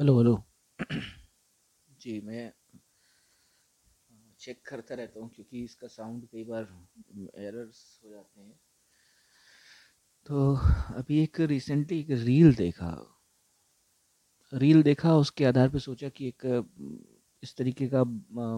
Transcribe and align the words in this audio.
Hello 0.00 0.18
hello. 0.18 0.44
जी, 2.00 2.20
मैं 2.20 2.52
check 4.40 4.62
करता 4.68 4.94
रहता 4.94 5.20
हूँ 5.20 5.30
क्योंकि 5.34 5.64
इसका 5.64 5.86
साउंड 5.86 6.26
कई 6.32 6.44
बार 6.44 6.68
एरर्स 7.36 8.00
हो 8.04 8.10
जाते 8.10 8.40
हैं। 8.40 8.60
तो 10.26 10.54
अभी 10.94 11.22
एक 11.22 11.40
रिसेंटली 11.40 12.00
एक 12.00 12.10
रील 12.10 12.54
देखा। 12.54 13.16
रील 14.52 14.82
देखा, 14.82 15.16
उसके 15.16 15.44
आधार 15.44 15.68
पे 15.68 15.78
सोचा 15.78 16.08
कि 16.08 16.28
एक, 16.28 16.66
इस 17.42 17.56
तरीके 17.56 17.86
का 17.86 18.04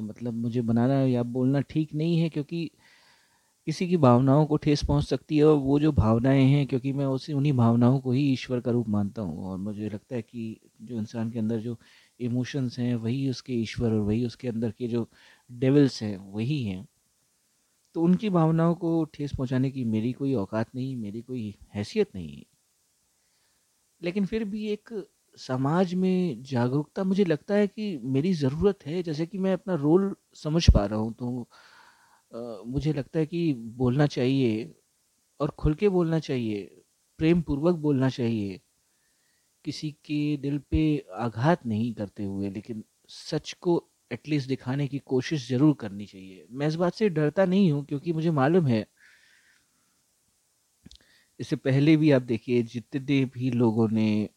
मतलब 0.01 0.35
मुझे 0.35 0.61
बनाना 0.61 0.95
या 0.95 1.23
बोलना 1.23 1.61
ठीक 1.61 1.95
नहीं 1.95 2.19
है 2.19 2.29
क्योंकि 2.29 2.71
किसी 3.67 3.87
की 3.89 3.97
भावनाओं 3.97 4.47
को 4.47 4.57
ठेस 4.57 4.83
पहुँच 4.85 5.05
सकती 5.05 5.37
है 5.39 5.45
और 5.45 5.57
वो 5.57 5.79
जो 5.81 5.93
भावनाएँ 5.93 6.45
हैं, 6.45 6.67
क्योंकि 6.67 6.93
मैं 6.93 7.07
उसी, 7.07 7.33
उन्हीं 7.33 7.53
भावनाओं 7.53 8.01
को 8.01 8.13
ही 8.13 8.23
ईश्वर 8.33 8.61
का 8.61 8.71
रूप 8.71 8.89
मानता 8.89 9.23
हूँ। 9.23 9.45
और 9.45 9.59
मुझे 9.59 9.89
लगता 9.89 10.17
है 10.17 10.23
कि 10.23 10.61
जो 10.83 10.99
इंसान 10.99 11.31
के 11.31 11.39
अंदर 11.39 11.59
जो 11.59 11.77
इमोशंस 12.21 12.79
हैं, 12.79 12.95
वही 12.95 13.29
उसके 13.31 13.53
ईश्वर 13.53 13.93
और 13.93 14.01
वही 14.01 14.25
उसके 14.27 14.49
अंदर 14.49 14.71
के 14.71 14.89
जो 14.89 15.09
डेवल्स 15.51 16.03
हैं, 16.03 16.17
वही 16.33 16.63
हैं। 16.65 16.87
तो 17.95 18.03
उनकी 18.03 18.31
भावनाओं 18.31 18.75
को 18.75 19.05
ठेस 19.05 19.33
पहुँचाने 19.33 19.71
की 19.71 19.85
मेरी 19.85 20.13
कोई 20.13 20.35
औकात 20.35 20.69
नहीं, 20.75 20.97
मेरी 20.97 21.21
कोई 21.23 21.55
हैसियत 21.75 22.09
नहीं 22.15 22.37
है। 22.37 22.45
लेकिन 24.03 24.27
फिर 24.27 24.45
भी 24.45 24.67
एक 24.69 25.07
समाज 25.39 25.95
में 25.95 26.43
जागरूकता 26.43 27.05
मुझे 27.05 27.25
लगता 27.25 27.55
है 27.55 27.67
कि 27.67 27.99
मेरी 28.05 28.33
ज़रूरत 28.33 28.87
है, 28.87 29.03
जैसे 29.03 29.27
कि 29.27 29.39
मैं 29.39 29.53
अपना 29.53 29.75
रोल 29.75 30.15
समझ 30.35 30.71
पा 30.71 30.85
रहा 30.87 30.99
हूँ 30.99 31.13
तो 31.15 31.49
मुझे 32.33 32.93
लगता 32.93 33.19
है 33.19 33.27
कि 33.27 33.53
बोलना 33.79 34.07
चाहिए 34.07 34.75
और 35.41 35.51
खुल 35.59 35.75
के 35.75 35.89
बोलना 35.89 36.19
चाहिए 36.21 36.65
प्रेम 37.19 37.43
पूर्वक 37.43 37.75
बोलना 37.77 38.09
चाहिए। 38.09 38.61
किसी 39.65 39.91
के 40.05 40.37
दिल 40.37 40.59
पे 40.71 40.83
आघात 41.15 41.67
नहीं 41.67 41.93
करते 41.95 42.25
हुए, 42.25 42.51
लेकिन 42.51 42.85
सच 43.09 43.53
को 43.61 43.83
एटलीस्ट 44.11 44.49
दिखाने 44.49 44.87
की 44.89 44.99
कोशिश 44.99 45.49
ज़रूर 45.49 45.75
करनी 45.81 46.07
चाहिए। 46.07 46.47
मैं 46.51 46.67
इस 46.69 46.75
बात 46.75 46.95
से 46.95 47.09
डरता 47.09 47.45
नहीं 47.45 47.71
हूँ, 47.73 47.85
क्योंकि 47.87 48.13
मुझे 48.13 48.31
मालूम 48.31 48.67
है, 48.67 48.87
इससे 51.41 51.57
पहले 51.57 51.97
भी 51.97 52.11
आप 52.11 52.23
देखिए, 52.23 52.63
जितने 52.65 53.25
भी 53.25 53.51
लोगों 53.51 53.89
ने 53.89 54.29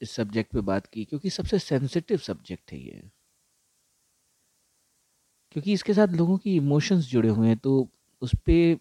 इस 0.00 0.10
सब्जेक्ट 0.10 0.52
पे 0.52 0.60
बात 0.62 0.86
की, 0.86 1.04
क्योंकि 1.04 1.30
सबसे 1.30 1.58
सेंसिटिव 1.58 2.18
सब्जेक्ट 2.18 2.72
है 2.72 2.78
ये। 2.80 3.10
क्योंकि 5.54 5.72
इसके 5.72 5.94
साथ 5.94 6.08
लोगों 6.08 6.36
की 6.38 6.54
इमोशंस 6.56 7.08
जुड़े 7.10 7.28
हुए 7.28 7.48
हैं 7.48 7.56
तो 7.56 7.88
उस 8.22 8.34
पर 8.48 8.76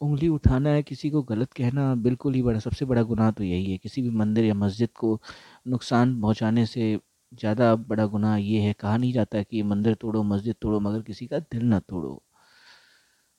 उंगली 0.00 0.28
उठाना 0.28 0.70
है 0.70 0.82
किसी 0.82 1.10
को 1.10 1.22
गलत 1.22 1.52
कहना 1.52 1.94
बिल्कुल 1.96 2.34
ही 2.34 2.42
बड़ा, 2.42 2.58
सबसे 2.58 2.84
बड़ा 2.84 3.02
गुनाह 3.02 3.30
तो 3.30 3.44
यही 3.44 3.70
है। 3.72 3.78
किसी 3.78 4.02
भी 4.02 4.10
मंदिर 4.10 4.44
या 4.44 4.54
मस्जिद 4.54 4.88
को 4.96 5.20
नुकसान 5.68 6.20
पहुँचाने 6.20 6.66
से 6.66 6.98
ज़्यादा 7.32 7.74
बड़ा 7.76 8.06
गुनाह 8.06 8.36
ये 8.36 8.60
है, 8.60 8.72
कहा 8.72 8.96
नहीं 8.96 9.12
जाता 9.12 9.42
कि 9.42 9.62
मंदिर 9.62 9.94
तोड़ो, 9.94 10.22
मस्जिद 10.22 10.56
तोड़ो, 10.62 10.80
मगर 10.80 11.02
किसी 11.02 11.26
का 11.26 11.38
दिल 11.38 11.64
ना 11.64 11.78
तोड़ो। 11.80 12.22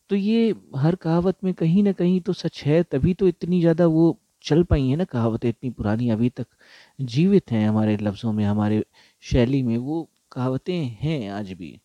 तो 0.10 0.16
ये 0.16 0.56
हर 0.78 0.96
कहावत 0.96 1.38
में 1.44 1.54
कहीं 1.54 1.84
ना 1.84 1.92
कहीं 1.92 2.20
तो 2.22 2.34
सच 2.34 2.64
है, 2.66 2.82
तभी 2.84 3.14
तो 3.14 3.28
इतनी 3.28 3.60
ज़्यादा 3.62 3.86
वो 3.88 4.18
चल 4.44 4.64
पाई 4.64 4.88
हैं 4.88 4.98
ना 4.98 5.04
कहावतें, 5.06 5.50
इतनी 5.50 5.70
पुरानी, 5.70 6.10
अभी 6.10 6.30
तक 6.30 6.48
जीवित 7.02 7.52
हैं 7.52 7.68
हमारे 7.70 7.98
लफ्ज़ों 7.98 8.34
में, 8.34 8.46
हमारे 8.46 8.84
शैली 9.24 9.64
में, 9.64 9.78
वो 9.78 10.08
कहावतें 10.32 10.78
हैं 11.02 11.30
आज 11.32 11.52
भी। 11.54 11.80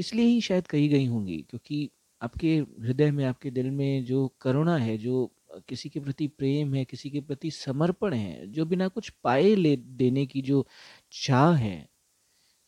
इसलिए 0.00 0.26
ही 0.26 0.40
शायद 0.40 0.66
कही 0.66 0.88
गई 0.88 1.06
होंगी, 1.06 1.46
क्योंकि 1.50 1.90
आपके 2.22 2.56
हृदय 2.58 3.10
में, 3.10 3.24
आपके 3.24 3.50
दिल 3.50 3.70
में 3.70 4.04
जो 4.04 4.34
करुणा 4.40 4.76
है, 4.76 4.98
जो 4.98 5.36
किसी 5.68 5.88
के 5.88 6.00
प्रति 6.00 6.26
प्रेम 6.28 6.74
है, 6.74 6.84
किसी 6.84 7.10
के 7.10 7.20
प्रति 7.20 7.50
समर्पण 7.50 8.14
है, 8.14 8.46
जो 8.46 8.64
बिना 8.64 8.88
कुछ 8.88 9.10
पाए 9.24 9.54
ले, 9.54 9.76
देने 9.76 10.26
की 10.26 10.42
जो 10.42 10.66
चाह 11.12 11.52
है, 11.52 11.88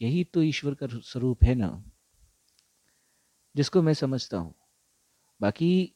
यही 0.03 0.25
तो 0.25 0.43
ईश्वर 0.43 0.75
का 0.75 0.87
स्वरूप 0.87 1.45
है 1.45 1.55
ना। 1.55 1.85
जिसको 3.57 3.83
मैं 3.83 3.95
समझता 3.95 4.39
हूँ। 4.39 4.55
बाकी 5.41 5.93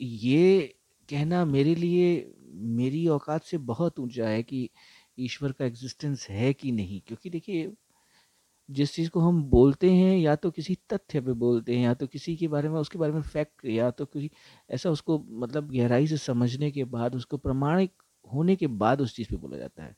ये 0.00 0.74
कहना 1.10 1.44
मेरे 1.44 1.74
लिए, 1.74 2.34
मेरी 2.52 3.08
औकात 3.08 3.44
से 3.44 3.58
बहुत 3.58 4.00
ऊँचा 4.00 4.28
है 4.28 4.42
कि 4.42 4.70
ईश्वर 5.18 5.52
का 5.52 5.64
एग्जिस्टेंस 5.64 6.28
है 6.30 6.52
कि 6.54 6.72
नहीं, 6.72 7.00
क्योंकि 7.06 7.30
देखिए 7.30 7.72
जिस 8.68 8.94
चीज़ 8.94 9.10
को 9.10 9.20
हम 9.20 9.42
बोलते 9.44 9.92
हैं, 9.92 10.16
या 10.18 10.36
तो 10.36 10.50
किसी 10.50 10.76
तथ्य 10.92 11.20
पे 11.20 11.32
बोलते 11.32 11.76
हैं, 11.76 11.84
या 11.84 11.94
तो 11.94 12.06
किसी 12.06 12.36
के 12.36 12.48
बारे 12.48 12.68
में, 12.68 12.80
उसके 12.80 12.98
बारे 12.98 13.12
में 13.12 13.22
फैक्ट, 13.22 13.64
या 13.64 13.90
तो 13.90 14.06
किसी, 14.06 14.30
ऐसा 14.70 14.90
उसको 14.90 15.18
मतलब 15.30 15.72
गहराई 15.72 16.06
से 16.06 16.16
समझने 16.16 16.70
के 16.70 16.84
बाद, 16.84 17.14
उसको 17.14 17.36
प्रमाणिक 17.36 17.92
होने 18.32 18.56
के 18.56 18.66
बाद 18.66 19.00
उस 19.00 19.16
चीज़ 19.16 19.28
पे 19.30 19.36
बोला 19.36 19.58
जाता 19.58 19.84
है। 19.84 19.96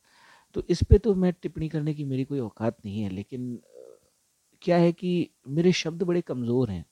तो 0.55 0.63
इस 0.71 0.85
पे 0.85 0.99
तो 0.99 1.15
मैं 1.15 1.33
टिप्पणी 1.43 1.69
करने 1.69 1.95
की 1.95 2.05
मेरी 2.05 2.25
कोई 2.25 2.41
औकात 2.41 2.79
नहीं 2.87 3.01
है, 3.03 3.11
लेकिन 3.11 3.61
क्या 4.63 4.77
है 4.77 4.93
कि 4.93 5.31
मेरे 5.49 5.73
शब्द 5.73 6.03
बड़े 6.03 6.21
कमज़ोर 6.21 6.71
हैं। 6.71 6.85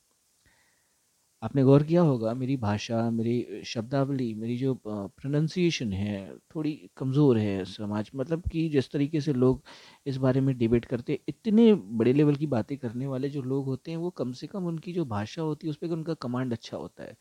आपने 1.42 1.62
गौर 1.64 1.82
किया 1.82 2.02
होगा, 2.02 2.32
मेरी 2.34 2.56
भाषा, 2.58 3.10
मेरी 3.10 3.62
शब्दावली, 3.64 4.32
मेरी 4.34 4.56
जो 4.56 4.74
प्रोनाउंसिएशन 4.86 5.92
है, 5.92 6.36
थोड़ी 6.54 6.72
कमज़ोर 6.96 7.38
है 7.38 7.64
समाज 7.66 8.10
मतलब 8.14 8.48
कि 8.48 8.68
जिस 8.68 8.90
तरीके 8.90 9.20
से 9.20 9.32
लोग 9.34 9.62
इस 10.06 10.16
बारे 10.18 10.40
में 10.40 10.56
डिबेट 10.58 10.84
करते 10.84 11.18
इतने 11.28 11.72
बड़े 11.74 12.12
लेवल 12.12 12.36
की 12.36 12.46
बातें 12.48 12.76
करने 12.78 13.06
वाले 13.06 13.28
जो 13.30 13.42
लोग 13.44 13.66
होते 13.66 13.90
हैं, 13.90 13.98
वो 13.98 14.10
कम 14.12 14.32
से 14.32 14.46
कम 14.46 14.66
उनकी 14.66 14.92
जो 14.92 15.04
भाषा 15.06 15.42
होती 15.42 15.66
है, 15.66 15.70
उस 15.70 15.76
पर 15.78 15.92
उनका 15.92 16.14
कमांड 16.18 16.52
अच्छा 16.52 16.76
होता 16.76 17.04
है। 17.04 17.16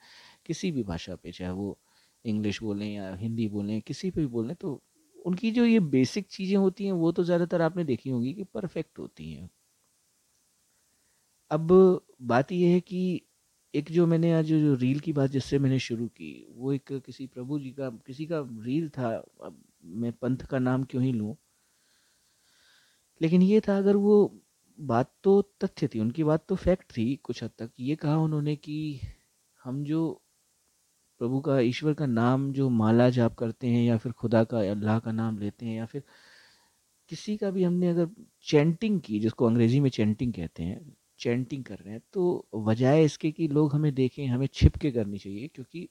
किसी 0.46 0.72
भी 0.72 0.84
भाषा 0.86 1.16
पे, 1.16 1.32
चाहे 1.32 1.52
वो 1.54 1.78
इंग्लिश 2.26 2.62
बोलें 2.64 2.88
या 2.88 3.14
हिंदी 3.16 3.48
बोलें, 3.50 3.82
किसी 3.82 4.12
पे 4.12 4.22
भी 4.22 4.28
बोलें 4.30 4.56
तो 4.58 4.82
उनकी 5.16 5.52
जो 5.52 5.66
ये 5.66 5.80
बेसिक 5.92 6.28
चीज़ें 6.30 6.58
होती 6.58 6.86
हैं, 6.86 6.92
वो 6.94 7.12
तो 7.12 7.24
ज़्यादातर 7.24 7.62
आपने 7.62 7.84
देखी 7.86 8.10
होंगी 8.10 8.34
कि 8.34 8.44
परफेक्ट 8.46 9.00
होती 9.00 9.32
हैं। 9.32 9.50
अब 11.52 11.68
बात 12.24 12.52
यह 12.52 12.74
है 12.74 12.80
कि 12.82 13.00
एक 13.76 13.92
जो 13.92 14.08
मैंने 14.08 14.34
आज 14.34 14.46
जो 14.46 14.76
रील 14.76 15.00
की 15.00 15.14
बात 15.14 15.30
जिससे 15.30 15.60
मैंने 15.60 15.80
शुरू 15.80 16.08
की, 16.08 16.48
वो 16.50 16.74
एक 16.74 16.94
किसी 16.94 17.28
प्रभु 17.28 17.60
जी 17.60 17.72
का, 17.72 17.90
किसी 17.90 18.26
का 18.26 18.40
रील 18.40 18.90
था, 18.90 19.24
अब 19.44 19.64
मैं 19.86 20.12
पंथ 20.12 20.38
का 20.38 20.60
नाम 20.60 20.84
क्यों 20.84 21.04
ही 21.04 21.12
लूँ? 21.12 21.36
लेकिन 23.22 23.42
ये 23.42 23.60
था 23.60 23.78
अगर 23.78 23.96
वो 23.96 24.42
बात 24.80 25.14
तो 25.24 25.42
तथ्य 25.42 25.88
थी, 25.88 26.00
उनकी 26.00 26.24
बात 26.24 26.46
तो 26.50 26.56
फैक्ट 26.56 26.98
थी 26.98 27.16
कुछ 27.16 27.44
हद 27.44 27.52
तक। 27.58 27.72
ये 27.80 27.96
कहा 27.96 28.18
उन्होंने 28.18 28.56
कि 28.56 29.00
हम 29.64 29.84
जो 29.84 30.22
प्रभु 31.20 31.40
का, 31.42 31.60
ईश्वर 31.60 31.94
का 31.94 32.06
नाम 32.06 32.54
जो 32.54 32.70
माला 32.70 33.10
जाप 33.10 33.36
करते 33.36 33.68
हैं 33.68 33.84
या 33.84 33.98
फिर 33.98 34.12
खुदा 34.12 34.44
का, 34.44 34.60
अल्लाह 34.60 35.00
का 35.00 35.12
नाम 35.12 35.38
लेते 35.38 35.66
हैं 35.66 35.78
या 35.78 35.86
फिर 35.86 36.04
किसी 37.10 37.38
का 37.38 37.52
भी 37.52 37.64
हमने 37.64 37.90
अगर 37.90 38.10
चैंटिंग 38.44 39.02
की, 39.02 39.20
जिसको 39.20 39.46
अंग्रेज़ी 39.46 39.80
में 39.80 39.90
चैंटिंग 39.90 40.34
कहते 40.34 40.64
हैं 40.64 40.97
चैंटिंग 41.20 41.64
कर 41.66 41.78
रहे 41.78 41.94
हैं 41.94 42.02
तो 42.14 42.48
वजह 42.58 42.96
इसके 43.00 43.32
कि 43.32 43.48
लोग 43.50 43.74
हमें 43.74 43.94
देखें, 43.96 44.26
हमें 44.28 44.48
छिप 44.50 44.76
के 44.78 44.92
करनी 44.92 45.18
चाहिए, 45.20 45.48
क्योंकि 45.50 45.88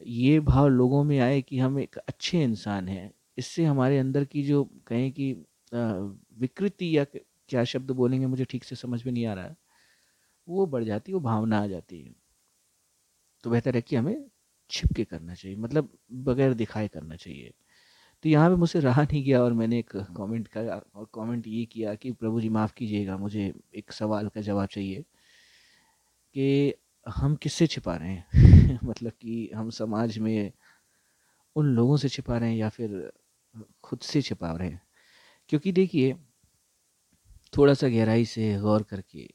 ये 0.00 0.38
भाव 0.42 0.68
लोगों 0.68 1.02
में 1.04 1.18
आए 1.20 1.40
कि 1.42 1.58
हम 1.58 1.78
एक 1.80 1.96
अच्छे 1.98 2.42
इंसान 2.42 2.88
हैं। 2.88 3.10
इससे 3.38 3.64
हमारे 3.64 3.98
अंदर 3.98 4.24
की 4.26 4.42
जो 4.44 4.62
कहें 4.88 5.10
कि 5.12 5.32
विकृति 5.72 6.96
या 6.96 7.04
क्या 7.04 7.64
शब्द 7.64 7.90
बोलेंगे 7.92 8.26
मुझे 8.26 8.44
ठीक 8.44 8.64
से 8.64 8.76
समझ 8.76 9.04
में 9.04 9.12
नहीं 9.12 9.26
आ 9.26 9.34
रहा 9.34 9.44
है 9.44 9.56
वो 10.48 10.66
बढ़ 10.68 10.84
जाती 10.84 11.12
है, 11.12 11.14
वो 11.14 11.20
भावना 11.22 11.62
आ 11.62 11.66
जाती 11.68 12.00
है। 12.00 12.14
तो 13.44 13.50
बेहतर 13.50 13.74
है 13.74 13.80
कि 13.82 13.96
हमें 13.96 14.24
छिप 14.70 14.92
के 14.92 15.04
करना 15.04 15.34
चाहिए 15.34 15.56
मतलब 15.58 15.88
बगैर 16.24 16.54
दिखाए 16.54 16.88
करना 16.88 17.16
चाहिए। 17.16 17.52
तो 18.24 18.28
यहाँ 18.28 18.48
पे 18.50 18.56
मुझसे 18.56 18.80
रहा 18.80 19.02
नहीं 19.02 19.22
गया 19.24 19.42
और 19.42 19.52
मैंने 19.52 19.78
एक 19.78 19.90
कमेंट 20.16 20.48
करा 20.48 20.80
और 20.94 21.06
कमेंट 21.14 21.46
ये 21.46 21.64
किया 21.66 21.94
कि 21.94 22.12
प्रभु 22.12 22.40
जी 22.40 22.48
माफ़ 22.48 22.72
कीजिएगा, 22.74 23.16
मुझे 23.16 23.52
एक 23.74 23.92
सवाल 23.92 24.28
का 24.28 24.40
जवाब 24.40 24.68
चाहिए 24.68 25.04
कि 26.34 26.74
हम 27.06 27.34
किससे 27.36 27.66
छिपा 27.66 27.96
रहे 27.96 28.08
हैं? 28.08 28.78
मतलब 28.84 29.12
कि 29.12 29.50
हम 29.54 29.70
समाज 29.70 30.18
में 30.18 30.52
उन 31.56 31.66
लोगों 31.66 31.96
से 31.96 32.08
छिपा 32.08 32.38
रहे 32.38 32.50
हैं 32.50 32.56
या 32.56 32.68
फिर 32.68 33.12
खुद 33.84 34.00
से 34.00 34.22
छिपा 34.22 34.52
रहे 34.52 34.68
हैं? 34.68 34.82
क्योंकि 35.48 35.72
देखिए 35.72 36.16
थोड़ा 37.56 37.74
सा 37.74 37.88
गहराई 37.88 38.24
से 38.24 38.54
गौर 38.58 38.82
करके, 38.82 39.28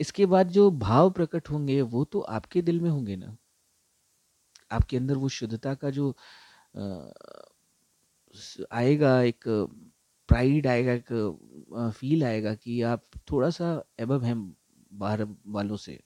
इसके 0.00 0.26
बाद 0.26 0.48
जो 0.48 0.70
भाव 0.70 1.10
प्रकट 1.10 1.50
होंगे 1.50 1.80
वो 1.82 2.04
तो 2.04 2.20
आपके 2.20 2.62
दिल 2.62 2.80
में 2.80 2.90
होंगे 2.90 3.16
ना। 3.16 3.36
आपके 4.70 4.96
अंदर 4.96 5.16
वो 5.16 5.28
शुद्धता 5.28 5.74
का 5.74 5.90
जो 5.90 6.14
आएगा, 8.72 9.20
एक 9.22 9.44
प्राइड 10.28 10.66
आएगा, 10.66 10.92
एक 10.92 11.92
फील 11.96 12.24
आएगा 12.24 12.54
कि 12.54 12.82
आप 12.82 13.02
थोड़ा 13.32 13.50
सा 13.50 13.84
एबब 14.00 14.24
हैं 14.24 14.36
बाहर 14.92 15.26
वालों 15.46 15.76
से। 15.76 16.00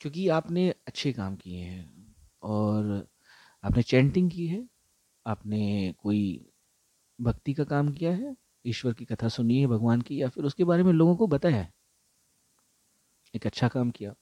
क्योंकि 0.00 0.28
आपने 0.28 0.68
अच्छे 0.70 1.12
काम 1.12 1.36
किए 1.36 1.60
हैं 1.60 2.14
और 2.42 3.08
आपने 3.64 3.82
चैंटिंग 3.82 4.30
की 4.30 4.46
है, 4.46 4.68
आपने 5.26 5.94
कोई 5.98 6.46
भक्ति 7.18 7.54
का 7.54 7.64
काम 7.64 7.92
किया 7.92 8.12
है, 8.12 8.36
ईश्वर 8.66 8.92
की 8.92 9.04
कथा 9.04 9.28
सुनी 9.28 9.60
है, 9.60 9.66
भगवान 9.66 10.00
की, 10.00 10.22
या 10.22 10.28
फिर 10.28 10.44
उसके 10.44 10.64
बारे 10.64 10.82
में 10.82 10.92
लोगों 10.92 11.16
को 11.16 11.26
बताया 11.26 11.56
है, 11.56 11.72
एक 13.34 13.46
अच्छा 13.46 13.68
काम 13.68 13.90
किया। 13.90 14.14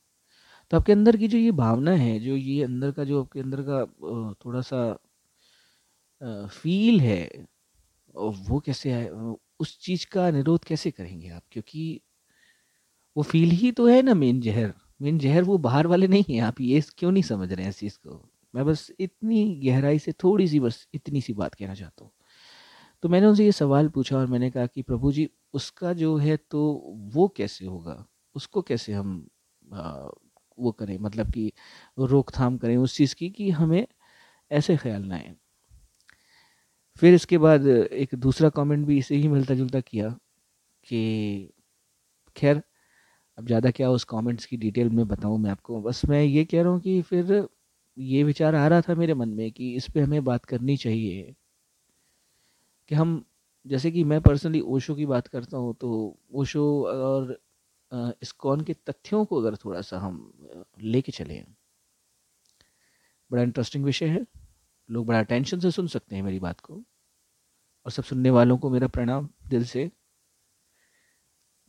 तो 0.70 0.76
आपके 0.76 0.92
अंदर 0.92 1.16
की 1.16 1.28
जो 1.28 1.38
ये 1.38 1.50
भावना 1.52 1.90
है, 1.92 2.18
जो 2.20 2.36
ये 2.36 2.62
अंदर 2.64 2.90
का, 2.92 3.04
जो 3.04 3.20
आपके 3.22 3.40
अंदर 3.40 3.62
का 3.68 3.84
थोड़ा 4.44 4.60
सा 4.62 4.98
फील 6.20 7.00
है, 7.00 7.28
वो 8.14 8.60
कैसे 8.60 8.92
आए 8.92 9.08
उस 9.60 9.78
चीज़ 9.82 10.06
का 10.12 10.30
निरोध 10.30 10.64
कैसे 10.64 10.90
करेंगे 10.90 11.28
आप? 11.30 11.42
क्योंकि 11.52 12.00
वो 13.16 13.22
फील 13.22 13.50
ही 13.50 13.70
तो 13.72 13.86
है 13.88 14.00
ना 14.02 14.14
मेन 14.14 14.40
जहर। 14.40 14.72
मेन 15.02 15.18
जहर 15.18 15.42
वो 15.44 15.56
बाहर 15.58 15.86
वाले 15.86 16.06
नहीं 16.08 16.24
हैं, 16.28 16.40
आप 16.42 16.60
ये 16.60 16.80
क्यों 16.98 17.10
नहीं 17.12 17.22
समझ 17.22 17.52
रहे 17.52 17.62
हैं 17.62 17.70
इस 17.70 17.78
चीज़ 17.78 17.98
को? 17.98 18.28
मैं 18.54 18.64
बस 18.66 18.90
इतनी 19.00 19.44
गहराई 19.64 19.98
से 19.98 20.12
थोड़ी 20.24 20.46
सी 20.48 20.60
बस 20.60 20.86
इतनी 20.94 21.20
सी 21.20 21.32
बात 21.34 21.54
कहना 21.54 21.74
चाहता 21.74 22.04
हूँ। 22.04 22.10
तो 23.02 23.08
मैंने 23.08 23.26
उनसे 23.26 23.44
ये 23.44 23.52
सवाल 23.52 23.88
पूछा 23.88 24.16
और 24.18 24.26
मैंने 24.26 24.50
कहा 24.50 24.66
कि, 24.66 24.82
प्रभु 24.82 25.12
जी, 25.12 25.28
उसका 25.54 25.92
जो 25.94 26.16
है 26.18 26.36
तो 26.50 26.62
वो 27.14 27.28
कैसे 27.36 27.66
होगा? 27.66 28.04
उसको 28.34 28.62
कैसे 28.62 28.92
हम 28.92 29.26
वो 30.58 30.72
करें 30.72 30.96
मतलब 31.00 31.30
कि 31.32 31.52
रोकथाम 32.00 32.56
करें 32.58 32.76
उस 32.78 32.96
चीज़ 32.96 33.14
की 33.14 33.30
कि 33.30 33.50
हमें 33.52 33.86
ऐसे 34.50 34.76
ख्याल 34.78 35.04
ना 35.04 35.14
आए। 35.16 35.34
फिर 37.02 37.14
इसके 37.14 37.38
बाद 37.38 37.66
एक 37.66 38.14
दूसरा 38.16 38.48
कमेंट 38.50 38.86
भी 38.86 38.98
इसे 38.98 39.16
ही 39.16 39.28
मिलता 39.28 39.54
जुलता 39.54 39.80
किया 39.82 40.08
कि 40.86 41.52
खैर, 42.36 42.62
अब 43.38 43.46
ज़्यादा 43.46 43.70
क्या 43.72 43.90
उस 43.90 44.04
कमेंट्स 44.06 44.46
की 44.46 44.56
डिटेल 44.58 44.90
में 44.90 45.06
बताऊँ 45.08 45.38
मैं 45.40 45.50
आपको? 45.50 45.80
बस 45.82 46.02
मैं 46.06 46.22
ये 46.24 46.44
कह 46.46 46.62
रहा 46.62 46.72
हूँ 46.72 46.80
कि 46.80 47.00
फिर 47.02 47.48
ये 47.96 48.22
विचार 48.24 48.54
आ 48.54 48.66
रहा 48.68 48.80
था 48.82 48.94
मेरे 48.96 49.14
मन 49.14 49.28
में 49.30 49.50
कि 49.52 49.74
इस 49.76 49.88
पर 49.90 50.02
हमें 50.02 50.24
बात 50.24 50.44
करनी 50.46 50.76
चाहिए 50.78 51.34
कि 52.90 52.94
हम, 52.94 53.24
जैसे 53.66 53.90
कि 53.90 54.02
मैं 54.04 54.20
पर्सनली 54.20 54.60
ओशो 54.66 54.94
की 54.94 55.06
बात 55.06 55.26
करता 55.26 55.56
हूँ 55.56 55.74
तो 55.74 55.88
ओशो 56.32 56.62
और 56.84 57.36
इस्कॉन 57.92 58.60
के 58.60 58.74
तथ्यों 58.74 59.24
को 59.24 59.40
अगर 59.40 59.56
थोड़ा 59.56 59.80
सा 59.80 59.98
हम 59.98 60.32
लेके 60.80 61.12
चले 61.12 61.44
बड़ा 63.30 63.42
इंटरेस्टिंग 63.42 63.84
विषय 63.84 64.06
है। 64.06 64.26
लोग 64.90 65.06
बड़ा 65.06 65.18
अटेंशन 65.18 65.60
से 65.60 65.70
सुन 65.70 65.86
सकते 65.86 66.16
हैं 66.16 66.22
मेरी 66.22 66.38
बात 66.38 66.60
को। 66.60 66.82
और 67.86 67.92
सब 67.92 68.02
सुनने 68.02 68.30
वालों 68.30 68.58
को 68.58 68.70
मेरा 68.70 68.88
प्रणाम 68.88 69.28
दिल 69.48 69.64
से। 69.64 69.90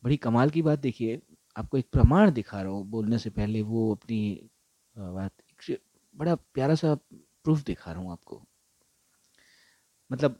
बड़ी 0.03 0.17
कमाल 0.17 0.49
की 0.49 0.61
बात 0.61 0.79
देखिए, 0.79 1.21
आपको 1.55 1.77
एक 1.77 1.89
प्रमाण 1.91 2.31
दिखा 2.31 2.61
रहा 2.61 2.71
हूँ। 2.71 2.85
बोलने 2.85 3.17
से 3.17 3.29
पहले 3.29 3.61
वो 3.61 3.95
अपनी 3.95 4.49
बात 4.95 5.31
बड़ा 6.15 6.35
प्यारा 6.35 6.75
सा 6.75 6.95
प्रूफ 7.43 7.63
दिखा 7.63 7.91
रहा 7.91 8.01
हूँ 8.01 8.11
आपको। 8.11 8.41
मतलब 10.11 10.39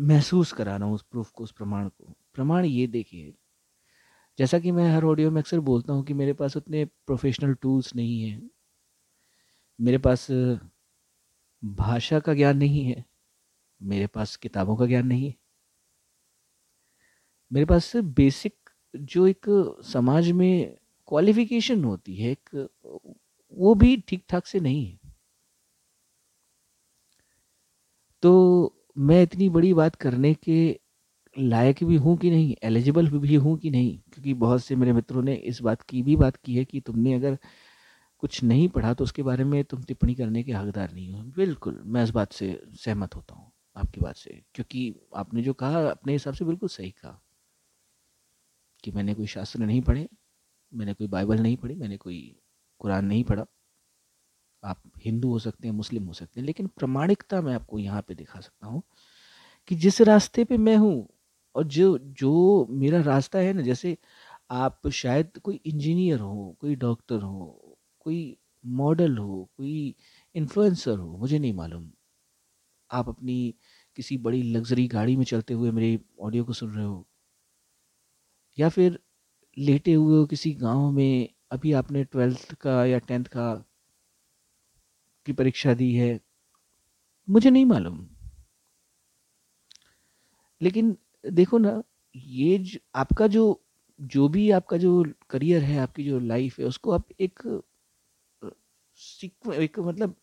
महसूस 0.00 0.52
करा 0.52 0.76
रहा 0.76 0.86
हूँ 0.86 0.94
उस 0.94 1.02
प्रूफ 1.02 1.30
को, 1.30 1.44
उस 1.44 1.52
प्रमाण 1.52 1.88
को। 1.88 2.14
प्रमाण 2.34 2.64
ये 2.64 2.86
देखिए 2.86 3.34
जैसा 4.38 4.58
कि 4.58 4.70
मैं 4.70 4.90
हर 4.90 5.04
ऑडियो 5.04 5.30
में 5.30 5.40
अक्सर 5.40 5.60
बोलता 5.60 5.92
हूँ 5.92 6.04
कि 6.04 6.14
मेरे 6.14 6.32
पास 6.32 6.56
उतने 6.56 6.84
प्रोफेशनल 6.84 7.54
टूल्स 7.54 7.96
नहीं 7.96 8.22
हैं। 8.22 8.50
मेरे 9.80 9.98
पास 9.98 10.26
भाषा 11.64 12.20
का 12.20 12.34
ज्ञान 12.34 12.56
नहीं 12.56 12.84
है। 12.84 13.04
मेरे 13.82 14.06
पास 14.06 14.36
किताबों 14.36 14.76
का 14.76 14.86
ज्ञान 14.86 15.06
नहीं 15.06 15.26
है। 15.26 15.34
मेरे 17.52 17.66
पास 17.66 17.96
बेसिक 17.96 18.70
जो 18.96 19.26
एक 19.26 19.46
समाज 19.84 20.30
में 20.30 20.78
क्वालिफिकेशन 21.08 21.84
होती 21.84 22.16
है, 22.16 22.30
एक, 22.30 22.68
वो 23.52 23.74
भी 23.74 24.04
ठीक 24.08 24.24
ठाक 24.28 24.46
से 24.46 24.60
नहीं 24.60 24.86
है। 24.86 24.98
तो 28.22 28.32
मैं 28.98 29.22
इतनी 29.22 29.48
बड़ी 29.48 29.74
बात 29.74 29.94
करने 29.94 30.34
के 30.34 30.80
लायक 31.36 31.82
भी 31.84 31.96
हूँ 31.96 32.16
कि 32.18 32.30
नहीं 32.30 32.54
एलिजिबल 32.62 33.08
भी 33.10 33.34
हूँ 33.34 33.56
कि 33.58 33.70
नहीं, 33.70 33.98
क्योंकि 34.12 34.34
बहुत 34.34 34.64
से 34.64 34.76
मेरे 34.76 34.92
मित्रों 34.92 35.22
ने 35.22 35.34
इस 35.34 35.60
बात 35.62 35.82
की, 35.82 36.02
भी 36.02 36.16
बात 36.16 36.36
की 36.36 36.54
है 36.56 36.64
कि 36.64 36.80
तुमने 36.80 37.14
अगर 37.14 37.38
कुछ 38.22 38.42
नहीं 38.44 38.68
पढ़ा 38.68 38.92
तो 38.94 39.04
उसके 39.04 39.22
बारे 39.22 39.44
में 39.44 39.62
तुम 39.64 39.82
टिप्पणी 39.82 40.14
करने 40.14 40.42
के 40.42 40.52
हकदार 40.52 40.92
नहीं 40.92 41.12
हो। 41.12 41.22
बिल्कुल, 41.36 41.82
मैं 41.86 42.04
इस 42.04 42.10
बात 42.10 42.32
से 42.32 42.60
सहमत 42.74 43.16
होता 43.16 43.34
हूँ 43.34 43.50
आपकी 43.76 44.00
बात 44.00 44.16
से, 44.16 44.40
क्योंकि 44.54 44.94
आपने 45.16 45.42
जो 45.42 45.52
कहा, 45.52 45.90
अपने 45.90 46.12
हिसाब 46.12 46.34
से 46.34 46.44
बिल्कुल 46.44 46.68
सही 46.68 46.90
कहा 46.90 47.20
कि 48.84 48.90
मैंने 48.92 49.14
कोई 49.14 49.26
शास्त्र 49.26 49.60
नहीं 49.60 49.80
पढ़े, 49.82 50.08
मैंने 50.72 50.94
कोई 50.94 51.06
बाइबल 51.06 51.38
नहीं 51.38 51.56
पढ़ी, 51.56 51.74
मैंने 51.74 51.96
कोई 51.96 52.36
कुरान 52.80 53.04
नहीं 53.04 53.24
पढ़ा। 53.24 53.46
आप 54.62 54.80
हिंदू 55.04 55.30
हो 55.30 55.38
सकते 55.38 55.68
हैं, 55.68 55.74
मुस्लिम 55.74 56.04
हो 56.04 56.12
सकते 56.12 56.40
हैं, 56.40 56.46
लेकिन 56.46 56.66
प्रमाणिकता 56.66 57.40
मैं 57.40 57.54
आपको 57.54 57.78
यहाँ 57.78 58.02
पे 58.02 58.14
दिखा 58.14 58.40
सकता 58.40 58.66
हूँ 58.66 58.82
कि 59.68 59.74
जिस 59.74 60.00
रास्ते 60.00 60.44
पे 60.44 60.56
मैं 60.58 60.76
हूँ 60.76 61.08
और 61.54 61.64
जो 61.64 61.96
जो 61.98 62.66
मेरा 62.70 63.00
रास्ता 63.02 63.38
है 63.38 63.52
ना, 63.52 63.62
जैसे 63.62 63.96
आप 64.50 64.88
शायद 64.88 65.38
कोई 65.44 65.60
इंजीनियर 65.66 66.20
हो, 66.20 66.56
कोई 66.60 66.74
डॉक्टर 66.76 67.22
हो, 67.22 67.78
कोई 68.00 68.36
मॉडल 68.64 69.16
हो, 69.18 69.48
कोई 69.56 69.94
इन्फ्लुएंसर 70.34 70.98
हो, 70.98 71.16
मुझे 71.18 71.38
नहीं 71.38 71.52
मालूम। 71.52 71.90
आप 72.90 73.08
अपनी 73.08 73.54
किसी 73.96 74.16
बड़ी 74.18 74.42
लग्जरी 74.42 74.86
गाड़ी 74.88 75.16
में 75.16 75.24
चलते 75.24 75.54
हुए 75.54 75.70
मेरे 75.70 75.98
ऑडियो 76.20 76.44
को 76.44 76.52
सुन 76.52 76.70
रहे 76.70 76.84
हो, 76.84 77.06
या 78.58 78.68
फिर 78.68 78.98
लेटे 79.56 79.92
हुए 79.94 80.16
हो 80.18 80.26
किसी 80.26 80.52
गाँव 80.54 80.90
में, 80.92 81.28
अभी 81.52 81.72
आपने 81.72 82.04
ट्वेल्थ 82.04 82.54
का 82.54 82.84
या 82.84 82.98
टेंथ 82.98 83.24
का 83.24 83.54
की 85.26 85.32
परीक्षा 85.32 85.74
दी 85.74 85.92
है, 85.94 86.20
मुझे 87.28 87.50
नहीं 87.50 87.64
मालूम। 87.64 88.06
लेकिन 90.60 90.96
देखो 91.24 91.58
ना 91.58 91.82
ये 92.14 92.58
ज, 92.58 92.78
आपका 92.94 93.26
जो 93.28 93.44
जो 94.00 94.28
भी 94.28 94.50
आपका 94.50 94.76
जो 94.76 95.04
करियर 95.30 95.62
है 95.62 95.78
आपकी 95.78 96.04
जो 96.04 96.18
लाइफ 96.20 96.58
है 96.60 96.64
उसको 96.66 96.90
आप 96.92 97.08
एक 97.20 97.42
एक 99.54 99.78
मतलब 99.80 100.14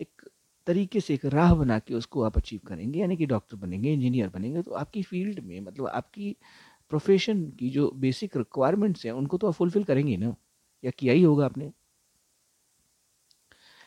एक 0.00 0.22
तरीके 0.66 1.00
से 1.00 1.14
एक 1.14 1.24
राह 1.26 1.54
बना 1.54 1.78
के 1.78 1.94
उसको 1.94 2.22
आप 2.22 2.36
अचीव 2.38 2.60
करेंगे 2.66 3.00
यानी 3.00 3.16
कि 3.16 3.26
डॉक्टर 3.26 3.56
बनेंगे 3.56 3.92
इंजीनियर 3.92 4.28
बनेंगे 4.28 4.62
तो 4.62 4.72
आपकी 4.74 5.02
फ़ील्ड 5.02 5.40
में 5.40 5.60
मतलब 5.60 5.88
आपकी 5.88 6.36
प्रोफेशन 6.90 7.44
की 7.52 7.70
जो 7.70 7.90
बेसिक 7.98 8.36
रिक्वायरमेंट्स 8.36 9.06
हैं 9.06 9.12
उनको 9.14 9.38
तो 9.38 9.48
आप 9.48 9.54
फुलफिल 9.54 9.84
करेंगे 9.84 10.16
ना 10.16 10.34
या 10.82 10.90
किया 10.98 11.14
ही 11.14 11.22
होगा 11.22 11.44
आपने। 11.46 11.72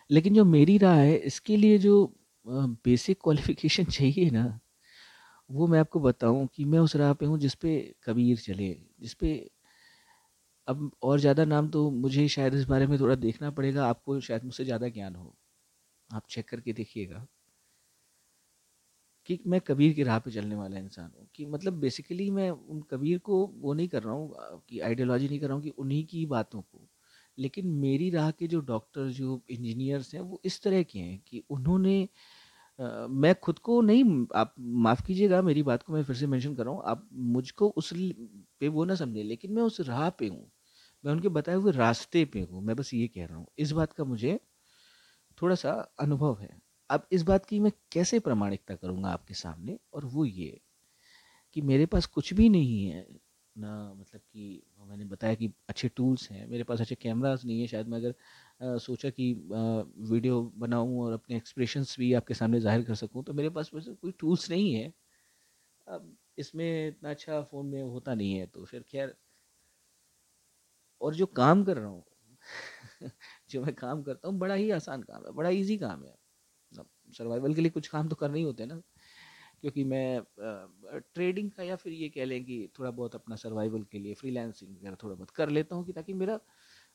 लेकिन 0.09 0.33
जो 0.33 0.45
मेरी 0.45 0.77
राह 0.77 0.95
है 0.95 1.15
इसके 1.27 1.57
लिए 1.57 1.77
जो 1.79 1.93
बेसिक 2.45 3.17
क्वालिफिकेशन 3.23 3.83
चाहिए 3.91 4.29
ना 4.29 4.43
वो 5.49 5.67
मैं 5.67 5.79
आपको 5.79 5.99
बताऊँ 5.99 6.47
कि 6.55 6.65
मैं 6.65 6.79
उस 6.79 6.95
राह 6.95 7.13
पे 7.13 7.25
हूँ 7.25 7.37
जिस 7.39 7.55
पे 7.55 7.77
कबीर 8.05 8.37
चले, 8.39 8.73
जिस 8.99 9.13
पे 9.13 9.33
अब 10.67 10.89
और 11.03 11.19
ज़्यादा 11.19 11.45
नाम 11.45 11.67
तो 11.69 11.89
मुझे 11.91 12.27
शायद 12.27 12.53
इस 12.53 12.65
बारे 12.65 12.87
में 12.87 12.99
थोड़ा 12.99 13.15
देखना 13.17 13.51
पड़ेगा, 13.51 13.85
आपको 13.85 14.19
शायद 14.21 14.43
मुझसे 14.43 14.65
ज़्यादा 14.65 14.87
ज्ञान 14.89 15.15
हो। 15.15 15.33
आप 16.09 16.27
चेक 16.29 16.49
करके 16.49 16.73
देखिएगा 16.73 17.27
कि 19.29 19.39
मैं 19.47 19.59
कबीर 19.61 19.93
की 19.93 20.03
राह 20.03 20.19
पे 20.19 20.31
चलने 20.31 20.55
वाला 20.55 20.79
इंसान 20.79 21.11
हूँ, 21.17 21.27
कि 21.35 21.45
मतलब 21.45 21.73
बेसिकली 21.79 22.29
मैं 22.31 22.49
उन 22.51 22.81
कबीर 22.91 23.17
को 23.19 23.45
वो 23.55 23.73
नहीं 23.73 23.87
कर 23.87 24.03
रहा 24.03 24.13
हूँ 24.13 24.61
कि 24.69 24.79
आइडियोलॉजी 24.79 25.27
नहीं 25.29 25.39
कर 25.39 25.47
रहा 25.47 25.55
हूँ, 25.55 25.63
कि 25.63 25.69
उन्हीं 25.69 26.05
की 26.05 26.25
बातों 26.25 26.61
को। 26.61 26.87
लेकिन 27.37 27.67
मेरी 27.77 28.09
राह 28.09 28.29
के 28.31 28.47
जो 28.47 28.59
डॉक्टर 28.63 29.07
जो 29.11 29.41
इंजीनियर्स 29.49 30.13
हैं, 30.15 30.21
वो 30.21 30.39
इस 30.45 30.61
तरह 30.61 30.83
के 30.83 30.99
हैं 30.99 31.19
कि 31.27 31.43
उन्होंने 31.49 32.07
मैं 32.79 33.33
खुद 33.35 33.59
को 33.59 33.79
नहीं, 33.81 34.03
आप 34.35 34.53
माफ़ 34.59 35.03
कीजिएगा, 35.05 35.41
मेरी 35.41 35.63
बात 35.63 35.83
को 35.83 35.93
मैं 35.93 36.03
फिर 36.03 36.15
से 36.15 36.27
मेंशन 36.27 36.55
कर 36.55 36.65
रहा 36.65 36.73
हूँ, 36.73 36.81
आप 36.85 37.07
मुझको 37.13 37.69
उस 37.77 37.91
पे 38.61 38.67
वो 38.69 38.85
ना 38.85 38.95
समझे, 38.95 39.23
लेकिन 39.23 39.53
मैं 39.53 39.63
उस 39.63 39.79
राह 39.81 40.09
पे 40.11 40.27
हूँ। 40.27 40.51
मैं 41.03 41.11
उनके 41.13 41.29
बताए 41.29 41.55
हुए 41.55 41.71
रास्ते 41.71 42.23
पे 42.25 42.41
हूँ, 42.41 42.61
मैं 42.63 42.75
बस 42.75 42.93
ये 42.93 43.07
कह 43.07 43.25
रहा 43.25 43.37
हूँ। 43.37 43.47
इस 43.59 43.71
बात 43.71 43.93
का 43.93 44.03
मुझे 44.03 44.39
थोड़ा 45.37 45.55
सा 45.55 45.71
अनुभव 45.99 46.39
है। 46.41 46.49
अब 46.89 47.07
इस 47.11 47.23
बात 47.23 47.45
की 47.45 47.59
मैं 47.59 47.71
कैसे 47.91 48.19
प्रमाणिकता 48.19 48.75
करूँगा 48.75 49.09
आपके 49.09 49.33
सामने? 49.35 49.77
और 49.93 50.05
वो 50.05 50.25
ये 50.25 50.59
कि 51.55 51.61
मेरे 51.63 51.85
पास 51.85 52.05
कुछ 52.07 52.33
भी 52.33 52.49
नहीं 52.49 52.85
है, 52.87 53.07
ना 53.55 53.93
मतलब 53.95 54.21
कि 54.23 54.63
मैंने 54.87 55.05
बताया 55.05 55.35
कि 55.35 55.51
अच्छे 55.69 55.87
टूल्स 55.91 56.29
हैं 56.31 56.47
मेरे 56.47 56.63
पास 56.63 56.81
अच्छे 56.81 56.95
कैमरास 56.97 57.45
नहीं 57.45 57.59
है 57.61 57.67
शायद 57.67 57.87
मैं 57.87 57.97
अगर 57.99 58.13
आ, 58.65 58.77
सोचा 58.79 59.09
कि 59.11 59.31
आ, 59.33 59.59
वीडियो 60.11 60.41
बनाऊँ 60.57 60.99
और 61.01 61.13
अपने 61.13 61.37
एक्सप्रेशंस 61.37 61.95
भी 61.99 62.13
आपके 62.13 62.33
सामने 62.35 62.59
ज़ाहिर 62.61 62.83
कर 62.83 62.95
सकूँ 62.97 63.23
तो 63.23 63.33
मेरे 63.33 63.49
पास 63.51 63.71
वैसे 63.73 63.93
कोई 63.95 64.11
टूल्स 64.19 64.49
नहीं 64.51 64.73
है। 64.75 64.91
अब 65.87 66.15
इसमें 66.37 66.87
इतना 66.87 67.09
अच्छा 67.09 67.41
फ़ोन 67.43 67.65
में 67.67 67.81
होता 67.83 68.13
नहीं 68.15 68.33
है 68.33 68.45
तो 68.47 68.65
फिर 68.65 68.83
खैर 68.83 69.15
और 71.01 71.15
जो 71.15 71.25
काम 71.33 71.63
कर 71.63 71.77
रहा 71.77 71.89
हूँ 71.89 72.03
जो 73.49 73.61
मैं 73.61 73.73
काम 73.75 74.03
करता 74.03 74.27
हूँ 74.27 74.37
बड़ा 74.39 74.53
ही 74.55 74.69
आसान 74.71 75.03
काम 75.03 75.25
है 75.25 75.31
बड़ा 75.33 75.49
इजी 75.51 75.77
काम 75.77 76.03
है। 76.05 76.15
सर्वाइवल 77.13 77.53
के 77.53 77.61
लिए 77.61 77.71
कुछ 77.71 77.87
काम 77.87 78.09
तो 78.09 78.15
करना 78.15 78.37
ही 78.37 78.43
होते 78.43 78.63
हैं 78.63 78.69
ना। 78.69 78.81
क्योंकि 79.63 79.83
मैं 79.83 80.21
ट्रेडिंग 81.15 81.49
का 81.51 81.63
या 81.63 81.75
फिर 81.75 81.93
ये 81.93 82.09
कह 82.09 82.25
लें 82.25 82.43
कि 82.45 82.67
थोड़ा 82.79 82.91
बहुत 82.91 83.15
अपना 83.15 83.35
सर्वाइवल 83.35 83.83
के 83.91 83.99
लिए 83.99 84.13
फ्रीलांसिंग 84.13 84.71
वगैरह 84.71 84.95
थोड़ा 85.03 85.15
बहुत 85.15 85.29
कर 85.31 85.49
लेता 85.49 85.75
हूँ 85.75 85.85
कि 85.85 85.93
ताकि 85.93 86.13
मेरा 86.13 86.39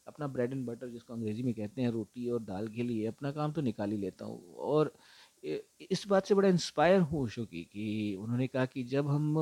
अपना 0.06 0.26
ब्रेड 0.28 0.52
एंड 0.52 0.66
बटर 0.66 0.88
जिसको 0.88 1.14
अंग्रेज़ी 1.14 1.42
में 1.42 1.52
कहते 1.54 1.82
हैं, 1.82 1.90
रोटी 1.90 2.28
और 2.30 2.42
दाल 2.42 2.68
के 2.68 2.82
लिए 2.82 3.06
अपना 3.06 3.30
काम 3.32 3.52
तो 3.52 3.60
निकाल 3.62 3.90
ही 3.90 3.96
लेता 3.98 4.24
हूँ। 4.24 4.54
और 4.56 4.92
इस 5.90 6.06
बात 6.08 6.26
से 6.26 6.34
बड़ा 6.34 6.48
इंस्पायर 6.48 7.00
हूँ 7.02 7.28
शो 7.28 7.44
की 7.46 7.64
कि 7.64 8.16
उन्होंने 8.20 8.46
कहा 8.48 8.66
कि 8.66 8.84
जब 8.86 9.08
हम 9.08 9.36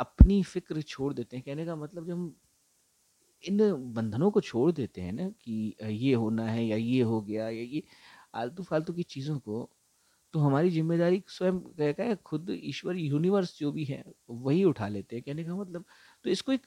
अपनी 0.00 0.42
फ़िक्र 0.44 0.82
छोड़ 0.82 1.12
देते 1.14 1.36
हैं, 1.36 1.44
कहने 1.46 1.66
का 1.66 1.76
मतलब 1.76 2.06
जब 2.06 2.12
हम 2.12 2.34
इन 3.44 3.58
बंधनों 3.94 4.30
को 4.30 4.40
छोड़ 4.40 4.70
देते 4.72 5.00
हैं 5.00 5.12
ना 5.12 5.28
कि 5.42 5.74
ये 5.82 6.12
होना 6.14 6.46
है 6.46 6.64
या 6.66 6.76
ये 6.76 7.00
हो 7.02 7.20
गया 7.20 7.48
या 7.48 7.62
ये 7.62 7.82
आलतू 8.34 8.62
फालतू 8.62 8.92
की 8.92 9.02
चीज़ों 9.04 9.38
को 9.38 9.68
तो 10.34 10.40
हमारी 10.40 10.70
ज़िम्मेदारी 10.70 11.22
स्वयं 11.28 11.58
क्या 11.78 12.06
है, 12.06 12.16
खुद 12.16 12.50
ईश्वर 12.52 12.96
यूनिवर्स 12.96 13.58
जो 13.58 13.72
भी 13.72 13.84
है, 13.84 14.02
वही 14.30 14.64
उठा 14.64 14.88
लेते 14.88 15.16
हैं, 15.16 15.22
कहने 15.24 15.44
का 15.44 15.56
मतलब। 15.56 15.84
तो 16.24 16.30
इसको 16.30 16.52
एक 16.52 16.66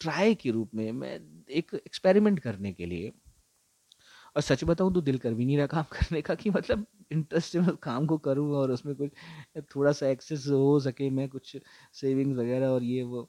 ट्राई 0.00 0.34
के 0.34 0.50
रूप 0.50 0.74
में 0.74 0.90
मैं 0.92 1.18
एक 1.52 1.74
एक्सपेरिमेंट 1.76 2.40
करने 2.40 2.72
के 2.72 2.86
लिए, 2.86 3.12
और 4.36 4.42
सच 4.42 4.62
बताऊँ 4.64 4.92
तो 4.94 5.00
दिल 5.00 5.18
कर 5.18 5.34
भी 5.34 5.44
नहीं 5.46 5.56
रहा 5.58 5.66
काम 5.66 5.84
करने 5.92 6.20
का 6.22 6.34
कि 6.34 6.50
मतलब 6.50 6.86
इंटरेस्ट 7.12 7.56
मैं 7.56 7.76
काम 7.78 8.06
को 8.06 8.18
करूँ 8.18 8.50
और 8.54 8.70
उसमें 8.70 8.94
कुछ 8.96 9.10
थोड़ा 9.74 9.92
सा 9.92 10.08
एक्सेस 10.08 10.46
हो 10.48 10.78
सके, 10.80 11.10
मैं 11.10 11.28
कुछ 11.28 11.56
सेविंग्स 11.94 12.38
वगैरह 12.38 12.68
और 12.68 12.82
ये 12.84 13.02
वो, 13.02 13.28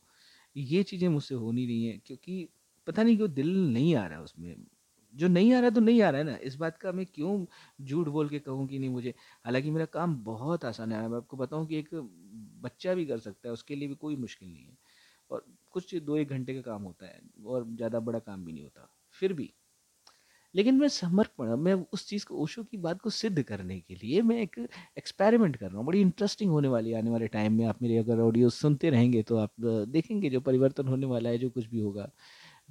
ये 0.55 0.83
चीज़ें 0.83 1.07
मुझसे 1.09 1.35
हो 1.35 1.51
नहीं 1.51 1.67
रही 1.67 1.85
हैं, 1.85 1.99
क्योंकि 2.05 2.47
पता 2.87 3.03
नहीं 3.03 3.17
क्यों 3.17 3.33
दिल 3.33 3.49
नहीं 3.73 3.95
आ 3.95 4.05
रहा 4.07 4.21
उसमें। 4.21 4.55
जो 5.13 5.27
नहीं 5.27 5.53
आ 5.53 5.59
रहा 5.59 5.69
तो 5.69 5.81
नहीं 5.81 6.01
आ 6.01 6.09
रहा 6.09 6.19
है 6.21 6.25
ना। 6.25 6.35
इस 6.43 6.55
बात 6.57 6.77
का 6.77 6.91
मैं 6.91 7.05
क्यों 7.05 7.45
झूठ 7.81 8.07
बोल 8.09 8.29
के 8.29 8.39
कहूँ 8.41 8.67
कि 8.67 8.79
नहीं 8.79 8.89
मुझे? 8.89 9.13
हालाँकि 9.45 9.71
मेरा 9.71 9.85
काम 9.93 10.15
बहुत 10.25 10.65
आसान 10.65 10.91
है। 10.91 11.07
मैं 11.09 11.17
आपको 11.17 11.37
बताऊँ 11.37 11.65
कि 11.67 11.77
एक 11.79 11.89
बच्चा 12.63 12.93
भी 12.93 13.05
कर 13.05 13.19
सकता 13.19 13.47
है, 13.47 13.53
उसके 13.53 13.75
लिए 13.75 13.87
भी 13.87 13.95
कोई 13.97 14.15
मुश्किल 14.17 14.49
नहीं 14.49 14.63
है। 14.63 14.77
और 15.29 15.45
कुछ 15.71 15.95
दो 15.97 16.17
एक 16.17 16.29
घंटे 16.29 16.53
का 16.55 16.61
काम 16.63 16.83
होता 16.83 17.07
है 17.07 17.21
और 17.47 17.65
ज़्यादा 17.71 17.99
बड़ा 18.01 18.19
काम 18.21 18.45
भी 18.45 18.51
नहीं 18.53 18.63
होता, 18.63 18.89
फिर 19.15 19.33
भी। 19.33 19.53
लेकिन 20.55 20.75
मैं 20.75 20.87
समर्पण, 20.89 21.55
मैं 21.57 21.73
उस 21.93 22.07
चीज़ 22.07 22.25
को, 22.25 22.35
ओशो 22.35 22.63
की 22.63 22.77
बात 22.77 23.01
को 23.01 23.09
सिद्ध 23.09 23.41
करने 23.43 23.79
के 23.79 23.95
लिए 23.95 24.21
मैं 24.21 24.37
एक 24.41 24.57
एक्सपेरिमेंट 24.97 25.55
कर 25.55 25.67
रहा 25.67 25.77
हूँ। 25.77 25.85
बड़ी 25.85 26.01
इंटरेस्टिंग 26.01 26.51
होने 26.51 26.67
वाली 26.67 26.93
आने 26.93 27.09
वाले 27.11 27.27
टाइम 27.29 27.53
में। 27.53 27.65
आप 27.65 27.81
मेरे 27.81 27.97
अगर 27.97 28.19
ऑडियो 28.21 28.49
सुनते 28.51 28.89
रहेंगे 28.89 29.21
तो 29.23 29.37
आप 29.37 29.51
देखेंगे 29.89 30.29
जो 30.29 30.41
परिवर्तन 30.41 30.87
होने 30.87 31.05
वाला 31.07 31.29
है, 31.29 31.37
जो 31.37 31.49
कुछ 31.49 31.67
भी 31.67 31.79
होगा। 31.79 32.09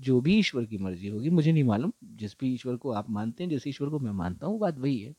जो 0.00 0.21
भी 0.21 0.38
ईश्वर 0.38 0.64
की 0.64 0.78
मर्ज़ी 0.78 1.09
होगी, 1.09 1.30
मुझे 1.30 1.52
नहीं 1.52 1.64
मालूम। 1.64 1.92
जिस 2.16 2.37
भी 2.40 2.52
ईश्वर 2.54 2.76
को 2.76 2.92
आप 2.92 3.11
मानते 3.11 3.45
हैं, 3.45 3.50
जिस 3.50 3.66
ईश्वर 3.66 3.88
को 3.90 3.99
मैं 3.99 4.12
मानता 4.14 4.47
हूँ 4.47 4.59
बात 4.61 4.78
वही 4.78 4.99
है 5.00 5.14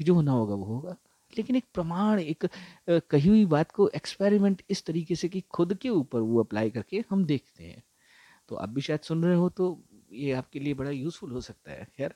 कि 0.00 0.04
जो 0.04 0.14
होना 0.14 0.32
होगा, 0.32 0.54
वो 0.54 0.64
होगा। 0.64 0.96
लेकिन 1.32 1.56
एक 1.56 1.64
प्रमाण, 1.74 2.20
एक 2.20 2.46
कही 2.90 3.28
हुई 3.28 3.44
बात 3.46 3.72
को 3.72 3.88
एक्सपेरिमेंट 3.88 4.62
इस 4.70 4.84
तरीके 4.86 5.14
से 5.16 5.28
कि 5.28 5.40
खुद 5.50 5.74
के 5.74 5.88
ऊपर 5.90 6.20
वो 6.20 6.40
अप्लाई 6.40 6.70
करके 6.70 7.04
हम 7.10 7.24
देखते 7.24 7.64
हैं। 7.64 7.82
तो 8.48 8.56
आप 8.56 8.68
भी 8.68 8.80
शायद 8.80 9.00
सुन 9.00 9.24
रहे 9.24 9.36
हो 9.36 9.48
तो 9.50 9.66
ये 10.12 10.32
आपके 10.32 10.60
लिए 10.60 10.74
बड़ा 10.74 10.90
यूज़फुल 10.90 11.32
हो 11.32 11.40
सकता 11.40 11.72
है, 11.72 11.86
खैर। 11.96 12.14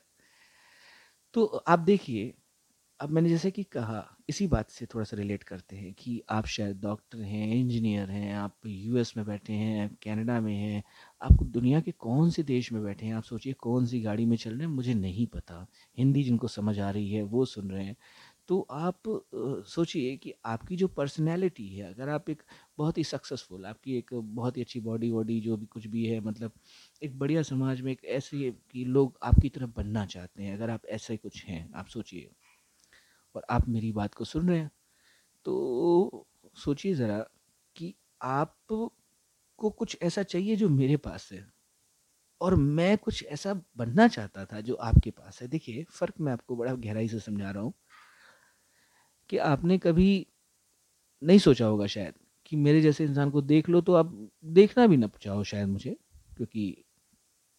तो 1.35 1.45
आप 1.45 1.79
देखिए 1.81 2.33
अब 2.99 3.09
मैंने 3.09 3.29
जैसे 3.29 3.49
कि 3.51 3.63
कहा, 3.63 4.03
इसी 4.29 4.45
बात 4.47 4.69
से 4.69 4.85
थोड़ा 4.85 5.03
सा 5.05 5.17
रिलेट 5.17 5.43
करते 5.43 5.75
हैं 5.75 5.93
कि 5.93 6.21
आप 6.29 6.45
शायद 6.45 6.79
डॉक्टर 6.81 7.21
हैं, 7.21 7.47
इंजीनियर 7.55 8.09
हैं, 8.09 8.33
आप 8.35 8.55
यूएस 8.65 9.13
में 9.17 9.25
बैठे 9.25 9.53
हैं 9.53 9.87
कनाडा 10.03 10.39
में 10.41 10.53
हैं, 10.55 10.83
आप 11.21 11.43
दुनिया 11.43 11.81
के 11.81 11.91
कौन 11.91 12.29
से 12.29 12.43
देश 12.43 12.71
में 12.71 12.83
बैठे 12.83 13.05
हैं, 13.05 13.13
आप 13.13 13.23
सोचिए 13.23 13.53
कौन 13.53 13.85
सी 13.85 14.01
गाड़ी 14.01 14.25
में 14.25 14.35
चल 14.37 14.51
रहे 14.51 14.67
हैं, 14.67 14.73
मुझे 14.73 14.93
नहीं 14.93 15.25
पता। 15.27 15.65
हिंदी 15.97 16.23
जिनको 16.23 16.47
समझ 16.47 16.79
आ 16.79 16.89
रही 16.89 17.11
है, 17.11 17.21
वो 17.23 17.45
सुन 17.45 17.71
रहे 17.71 17.85
हैं। 17.85 17.95
तो 18.47 18.59
आप 18.71 19.01
सोचिए 19.67 20.15
कि 20.17 20.33
आपकी 20.45 20.75
जो 20.75 20.87
पर्सनैलिटी 20.87 21.67
है, 21.69 21.93
अगर 21.93 22.09
आप 22.09 22.29
एक 22.29 22.43
बहुत 22.77 22.97
ही 22.97 23.03
सक्सेसफुल, 23.03 23.65
आपकी 23.65 23.97
एक 23.97 24.13
बहुत 24.13 24.57
ही 24.57 24.61
अच्छी 24.61 24.79
बॉडी 24.79 25.09
वॉडी 25.11 25.39
जो 25.41 25.57
भी 25.57 25.65
कुछ 25.65 25.87
भी 25.87 26.05
है 26.05 26.19
मतलब 26.19 26.51
एक 27.01 27.17
बढ़िया 27.19 27.41
समाज 27.43 27.81
में 27.81 27.91
एक 27.91 28.05
ऐसे 28.05 28.51
कि 28.71 28.85
लोग 28.85 29.17
आपकी 29.23 29.49
तरफ़ 29.49 29.69
बनना 29.77 30.05
चाहते 30.05 30.43
हैं, 30.43 30.53
अगर 30.55 30.69
आप 30.69 30.85
ऐसे 30.89 31.17
कुछ 31.17 31.45
हैं, 31.45 31.69
आप 31.73 31.87
सोचिए। 31.87 32.29
और 33.35 33.45
आप 33.49 33.69
मेरी 33.69 33.91
बात 33.91 34.13
को 34.13 34.25
सुन 34.25 34.49
रहे 34.49 34.59
हैं। 34.59 34.71
तो 35.45 36.27
सोचिए 36.57 36.93
ज़रा 36.95 37.19
कि 37.75 37.95
आप 38.23 38.55
को 38.69 39.69
कुछ 39.71 39.97
ऐसा 40.03 40.23
चाहिए 40.23 40.55
जो 40.55 40.69
मेरे 40.69 40.97
पास 40.97 41.29
है 41.33 41.45
और 42.41 42.55
मैं 42.55 42.97
कुछ 42.97 43.25
ऐसा 43.25 43.53
बनना 43.77 44.07
चाहता 44.07 44.45
था 44.45 44.61
जो 44.61 44.75
आपके 44.75 45.11
पास 45.11 45.41
है। 45.41 45.47
देखिए, 45.47 45.83
फ़र्क 45.83 46.13
मैं 46.21 46.33
आपको 46.33 46.55
बड़ा 46.55 46.73
गहराई 46.73 47.07
से 47.07 47.19
समझा 47.19 47.51
रहा 47.51 47.63
हूँ 47.63 47.73
कि 49.29 49.37
आपने 49.37 49.77
कभी 49.77 50.25
नहीं 51.21 51.39
सोचा 51.39 51.65
होगा 51.65 51.87
शायद 51.87 52.13
कि 52.45 52.55
मेरे 52.55 52.81
जैसे 52.81 53.03
इंसान 53.05 53.29
को 53.31 53.41
देख 53.41 53.69
लो 53.69 53.81
तो 53.81 53.93
आप 53.93 54.13
देखना 54.45 54.87
भी 54.87 54.97
ना 54.97 55.09
चाहो 55.21 55.43
शायद 55.43 55.67
मुझे, 55.67 55.97
क्योंकि 56.37 56.84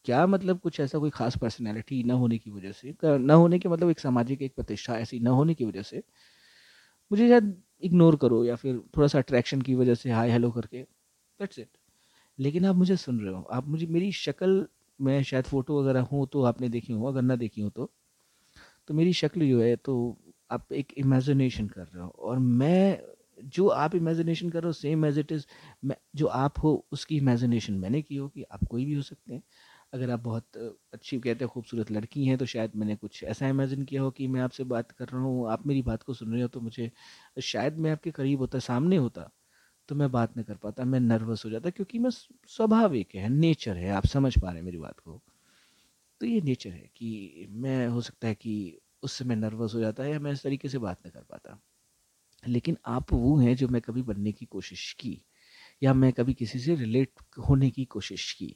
क्या 0.06 0.26
मतलब 0.26 0.58
कुछ 0.60 0.80
ऐसा 0.80 0.98
कोई 0.98 1.10
खास 1.10 1.36
पर्सनैलिटी 1.38 2.02
ना 2.04 2.14
होने 2.14 2.38
की 2.38 2.50
वजह 2.50 2.72
से? 2.72 2.94
न 3.04 3.30
होने 3.30 3.58
के 3.58 3.68
मतलब 3.68 3.90
एक 3.90 3.98
सामाजिक 4.00 4.42
एक 4.42 4.54
प्रतिष्ठा 4.56 4.98
ऐसी 4.98 5.20
न 5.20 5.26
होने 5.28 5.54
की 5.54 5.64
वजह 5.64 5.82
से? 5.82 6.02
मुझे 7.10 7.28
शायद 7.28 7.56
इग्नोर 7.82 8.16
करो 8.16 8.44
या 8.44 8.54
फिर 8.56 8.78
थोड़ा 8.96 9.06
सा 9.08 9.18
अट्रैक्शन 9.18 9.60
की 9.62 9.74
वजह 9.74 9.94
से 9.94 10.10
हाय 10.10 10.30
हेलो 10.30 10.50
करके। 10.50 10.82
दैट्स 11.40 11.58
इट 11.58 11.68
लेकिन 12.38 12.66
आप 12.66 12.76
मुझे 12.76 12.96
सुन 12.96 13.20
रहे 13.20 13.34
हो। 13.34 13.42
आप 13.52 13.68
मुझे, 13.68 13.86
मेरी 13.86 14.12
शक्ल, 14.12 14.66
मैं 15.00 15.22
शायद 15.24 15.44
फ़ोटो 15.44 15.80
वगैरह 15.82 16.00
हूँ 16.12 16.26
तो 16.32 16.42
आपने 16.44 16.68
देखी 16.68 16.92
हो, 16.92 17.06
अगर 17.06 17.22
ना 17.22 17.36
देखी 17.36 17.60
हो 17.60 17.70
तो। 17.70 17.90
तो 18.88 18.94
मेरी 18.94 19.12
शक्ल 19.14 19.48
जो 19.48 19.60
है 19.62 19.76
तो 19.76 19.96
आप 20.50 20.72
एक 20.72 20.92
इमेजिनेशन 20.98 21.68
कर 21.68 21.82
रहे 21.84 22.02
हो। 22.04 22.08
और 22.10 22.38
मैं, 22.38 23.00
जो 23.44 23.68
आप 23.68 23.94
इमेजिनेशन 23.94 24.50
कर 24.50 24.60
रहे 24.62 24.68
हो 24.68 24.72
सेम 24.72 25.06
एज 25.06 25.18
इट 25.18 25.32
इज़ 25.32 25.46
मैं, 25.84 25.96
जो 26.16 26.26
आप 26.26 26.58
हो, 26.64 26.86
उसकी 26.92 27.16
इमेजिनेशन 27.16 27.74
मैंने 27.74 28.02
की 28.02 28.16
हो 28.16 28.28
कि 28.28 28.44
आप 28.52 28.64
कोई 28.70 28.84
भी 28.84 28.94
हो 28.94 29.02
सकते 29.02 29.34
हैं। 29.34 29.42
अगर 29.92 30.10
आप 30.10 30.20
बहुत 30.20 30.56
अच्छी 30.92 31.18
कहते 31.18 31.44
हैं 31.44 31.48
खूबसूरत 31.48 31.90
लड़की 31.90 32.24
हैं 32.24 32.36
तो 32.38 32.46
शायद 32.46 32.72
मैंने 32.76 32.94
कुछ 32.96 33.22
ऐसा 33.24 33.48
इमेजिन 33.48 33.82
किया 33.84 34.02
हो 34.02 34.10
कि 34.10 34.26
मैं 34.28 34.40
आपसे 34.40 34.64
बात 34.64 34.90
कर 34.92 35.08
रहा 35.08 35.22
हूँ, 35.22 35.48
आप 35.50 35.66
मेरी 35.66 35.82
बात 35.82 36.02
को 36.02 36.14
सुन 36.14 36.32
रहे 36.32 36.42
हो 36.42 36.48
तो 36.48 36.60
मुझे 36.60 36.90
शायद 37.42 37.78
मैं 37.78 37.90
आपके 37.92 38.10
करीब 38.10 38.40
होता, 38.40 38.58
सामने 38.60 38.96
होता 38.96 39.30
तो 39.88 39.94
मैं 39.94 40.10
बात 40.12 40.36
नहीं 40.36 40.44
कर 40.44 40.56
पाता, 40.56 40.84
मैं 40.84 41.00
नर्वस 41.00 41.44
हो 41.44 41.50
जाता, 41.50 41.70
क्योंकि 41.70 41.98
मैं 41.98 42.10
स्वाभाविक 42.10 43.14
है 43.14 43.28
नेचर 43.30 43.76
है, 43.76 43.90
आप 43.90 44.06
समझ 44.06 44.38
पा 44.38 44.48
रहे 44.48 44.58
हैं 44.58 44.64
मेरी 44.64 44.78
बात 44.78 45.00
को। 45.00 45.20
तो 46.20 46.26
ये 46.26 46.40
नेचर 46.40 46.70
है 46.70 46.90
कि 46.96 47.46
मैं, 47.50 47.86
हो 47.88 48.00
सकता 48.00 48.28
है 48.28 48.34
कि 48.34 48.78
उससे 49.02 49.24
मैं 49.24 49.36
नर्वस 49.36 49.74
हो 49.74 49.80
जाता 49.80 50.02
है 50.02 50.10
या 50.12 50.20
मैं 50.20 50.32
इस 50.32 50.42
तरीके 50.42 50.68
से 50.68 50.78
बात 50.78 50.98
नहीं 50.98 51.12
कर 51.12 51.24
पाता। 51.30 51.58
लेकिन 52.44 52.76
आप 52.86 53.12
वो 53.12 53.36
हैं 53.38 53.56
जो 53.56 53.68
मैं 53.68 53.82
कभी 53.82 54.02
बनने 54.02 54.32
की 54.32 54.46
कोशिश 54.46 54.92
की, 55.00 55.20
या 55.82 55.94
मैं 55.94 56.12
कभी 56.12 56.34
किसी 56.34 56.58
से 56.60 56.74
रिलेट 56.76 57.20
होने 57.48 57.70
की 57.70 57.84
कोशिश 57.86 58.32
की। 58.32 58.54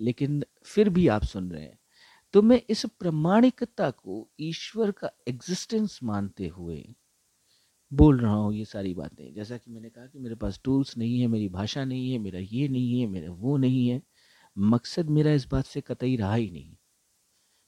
लेकिन 0.00 0.44
फिर 0.64 0.88
भी 0.88 1.08
आप 1.08 1.24
सुन 1.24 1.52
रहे 1.52 1.64
हैं। 1.64 1.78
तो 2.34 2.42
मैं 2.42 2.62
इस 2.70 2.86
प्रमाणिकता 2.86 3.90
को 3.90 4.30
ईश्वर 4.40 4.90
का 4.90 5.10
एग्जिस्टेंस 5.28 6.00
मानते 6.02 6.46
हुए 6.48 6.94
बोल 7.92 8.20
रहा 8.20 8.34
हूँ 8.34 8.54
ये 8.54 8.64
सारी 8.64 8.94
बातें। 8.94 9.34
जैसा 9.34 9.56
कि 9.56 9.70
मैंने 9.70 9.90
कहा 9.90 10.06
कि 10.06 10.18
मेरे 10.18 10.34
पास 10.34 10.60
टूल्स 10.64 10.96
नहीं 10.96 11.20
है, 11.20 11.26
मेरी 11.26 11.48
भाषा 11.48 11.84
नहीं 11.84 12.12
है, 12.12 12.18
मेरा 12.18 12.38
ये 12.40 12.68
नहीं 12.68 13.00
है, 13.00 13.06
मेरा 13.06 13.32
वो 13.32 13.56
नहीं 13.56 13.88
है। 13.88 14.02
मकसद 14.58 15.10
मेरा 15.10 15.32
इस 15.32 15.46
बात 15.46 15.64
से 15.64 15.80
कतई 15.80 16.16
रहा 16.16 16.34
ही 16.34 16.50
नहीं। 16.50 16.76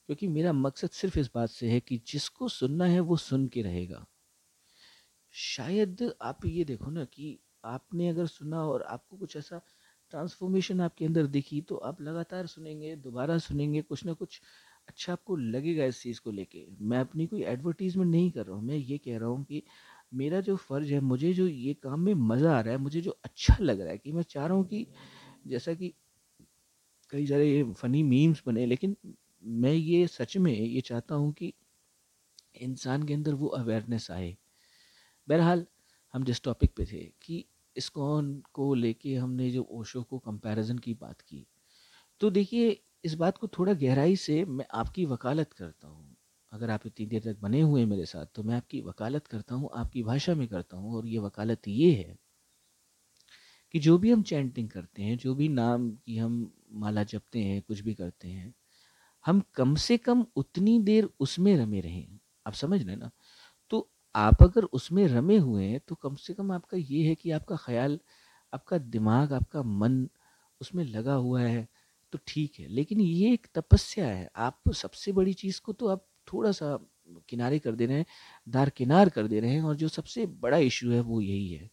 क्योंकि 0.06 0.28
मेरा 0.28 0.52
मकसद 0.52 0.90
सिर्फ़ 0.90 1.18
इस 1.18 1.30
बात 1.34 1.48
से 1.50 1.70
है 1.70 1.80
कि 1.80 2.02
जिसको 2.06 2.48
सुनना 2.48 2.84
है 2.84 3.00
वो 3.00 3.16
सुन 3.16 3.48
के 3.48 3.62
रहेगा। 3.62 4.06
शायद 5.34 6.14
आप 6.22 6.46
ये 6.46 6.64
देखो 6.64 6.90
ना 6.90 7.04
कि 7.04 7.38
आपने 7.64 8.08
अगर 8.08 8.26
सुना 8.26 8.64
और 8.64 8.82
आपको 8.82 9.16
कुछ 9.16 9.36
ऐसा 9.36 9.60
ट्रांसफॉर्मेशन 10.14 10.80
आपके 10.80 11.04
अंदर 11.04 11.26
दिखी 11.28 11.60
तो 11.60 11.76
आप 11.76 12.00
लगातार 12.02 12.46
सुनेंगे, 12.46 12.94
दोबारा 12.96 13.38
सुनेंगे, 13.38 13.82
कुछ 13.82 14.04
ना 14.06 14.12
कुछ 14.12 14.40
अच्छा 14.88 15.12
आपको 15.12 15.36
लगेगा 15.36 15.84
इस 15.84 16.02
चीज़ 16.02 16.20
को 16.20 16.30
लेके। 16.30 16.66
मैं 16.82 16.98
अपनी 17.00 17.26
कोई 17.26 17.42
एडवर्टीजमेंट 17.44 18.10
नहीं 18.10 18.30
कर 18.30 18.46
रहा 18.46 18.56
हूँ। 18.56 18.64
मैं 18.64 18.76
ये 18.76 18.98
कह 18.98 19.18
रहा 19.18 19.28
हूँ 19.28 19.44
कि 19.44 19.62
मेरा 20.14 20.40
जो 20.40 20.56
फ़र्ज़ 20.56 20.92
है, 20.94 21.00
मुझे 21.00 21.32
जो 21.32 21.46
ये 21.48 21.74
काम 21.74 22.00
में 22.00 22.14
मज़ा 22.14 22.56
आ 22.56 22.60
रहा 22.60 22.72
है, 22.74 22.78
मुझे 22.78 23.00
जो 23.00 23.18
अच्छा 23.24 23.56
लग 23.60 23.80
रहा 23.80 23.90
है 23.90 23.98
कि 23.98 24.12
मैं 24.12 24.22
चाह 24.22 24.46
रहा 24.46 24.56
हूँ 24.56 24.66
कि 24.66 24.86
जैसा 25.46 25.74
कि 25.74 25.94
कई 27.12 27.26
सारे 27.26 27.62
फ़नी 27.72 28.02
मीम्स 28.02 28.42
बने, 28.46 28.66
लेकिन 28.66 28.96
मैं 29.44 29.72
ये 29.72 30.06
सच 30.06 30.36
में 30.36 30.52
ये 30.52 30.80
चाहता 30.80 31.14
हूँ 31.14 31.32
कि 31.32 31.52
इंसान 32.60 33.02
के 33.02 33.14
अंदर 33.14 33.34
वो 33.34 33.48
अवेयरनेस 33.48 34.10
आए। 34.10 34.36
बहरहाल, 35.28 35.66
हम 36.14 36.24
जिस 36.24 36.42
टॉपिक 36.44 36.74
पे 36.76 36.84
थे 36.84 37.04
कि 37.22 37.44
इस्कॉन 37.76 38.34
को 38.52 38.72
लेके 38.74 39.14
हमने 39.16 39.50
जो 39.50 39.66
ओशो 39.72 40.02
को 40.02 40.18
कंपैरिजन 40.20 40.78
की 40.78 40.94
बात 40.96 41.20
की 41.22 41.46
तो 42.20 42.30
देखिए, 42.30 42.80
इस 43.04 43.14
बात 43.16 43.38
को 43.38 43.48
थोड़ा 43.48 43.72
गहराई 43.74 44.16
से 44.18 44.44
मैं 44.46 44.66
आपकी 44.74 45.06
वकालत 45.06 45.52
करता 45.54 45.88
हूँ। 45.88 46.16
अगर 46.52 46.70
आप 46.70 46.86
इतनी 46.86 47.06
देर 47.06 47.22
तक 47.24 47.40
बने 47.40 47.60
हुए 47.60 47.84
मेरे 47.86 48.04
साथ 48.06 48.26
तो 48.34 48.42
मैं 48.42 48.56
आपकी 48.56 48.80
वकालत 48.82 49.26
करता 49.26 49.54
हूँ, 49.54 49.70
आपकी 49.76 50.02
भाषा 50.04 50.34
में 50.34 50.46
करता 50.48 50.76
हूँ, 50.76 50.96
और 50.96 51.06
ये 51.08 51.18
वकालत 51.20 51.68
ये 51.68 51.92
है 51.94 52.16
कि 53.74 53.78
जो 53.80 53.96
भी 53.98 54.10
हम 54.10 54.22
चैंटिंग 54.22 54.68
करते 54.70 55.02
हैं, 55.02 55.16
जो 55.18 55.34
भी 55.34 55.48
नाम 55.48 55.90
की 55.96 56.16
हम 56.16 56.52
माला 56.74 57.02
जपते 57.04 57.38
हैं, 57.38 57.60
कुछ 57.62 57.80
भी 57.80 57.94
करते 57.94 58.28
हैं, 58.28 58.52
हम 59.24 59.42
कम 59.54 59.74
से 59.76 59.96
कम 59.98 60.24
उतनी 60.36 60.78
देर 60.80 61.08
उसमें 61.20 61.56
रमे 61.56 61.80
रहें। 61.80 62.18
आप 62.46 62.52
समझ 62.54 62.82
रहे 62.82 62.96
ना? 62.96 63.10
आप 64.14 64.42
अगर 64.42 64.64
उसमें 64.72 65.06
रमे 65.08 65.36
हुए 65.38 65.64
हैं 65.64 65.80
तो 65.88 65.94
कम 65.96 66.14
से 66.16 66.34
कम 66.34 66.52
आपका 66.52 66.76
ये 66.78 67.02
है 67.04 67.14
कि 67.14 67.30
आपका 67.32 67.56
ख्याल, 67.58 67.98
आपका 68.52 68.78
दिमाग, 68.78 69.32
आपका 69.32 69.62
मन 69.64 70.08
उसमें 70.60 70.84
लगा 70.86 71.14
हुआ 71.16 71.40
है 71.42 71.66
तो 72.12 72.18
ठीक 72.28 72.58
है। 72.60 72.66
लेकिन 72.68 73.00
ये 73.00 73.32
एक 73.34 73.46
तपस्या 73.56 74.06
है। 74.08 74.28
आप 74.38 74.70
सबसे 74.74 75.12
बड़ी 75.12 75.32
चीज़ 75.34 75.60
को 75.62 75.72
तो 75.74 75.88
आप 75.88 76.06
थोड़ा 76.28 76.52
सा 76.52 76.78
किनारे 77.28 77.58
कर 77.58 77.72
दे 77.72 77.86
रहे 77.86 77.96
हैं, 77.98 78.06
दार 78.46 78.70
किनार 78.72 79.08
कर 79.10 79.26
दे 79.28 79.40
रहे 79.40 79.50
हैं, 79.50 79.62
और 79.62 79.76
जो 79.76 79.88
सबसे 79.88 80.26
बड़ा 80.26 80.58
इशू 80.60 80.90
है 80.92 81.00
वो 81.02 81.20
यही 81.20 81.48
है 81.48 81.70